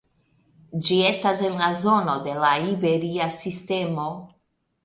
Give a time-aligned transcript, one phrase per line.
[0.87, 4.09] Ĝi estas en la zono de la Iberia Sistemo.